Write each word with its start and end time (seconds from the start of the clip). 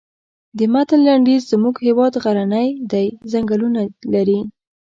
د 0.57 0.59
متن 0.73 0.99
لنډیز 1.07 1.41
زموږ 1.51 1.75
هېواد 1.87 2.13
غرنی 2.23 2.67
دی 2.91 3.07
ځنګلونه 3.31 3.81
لري. 4.13 4.39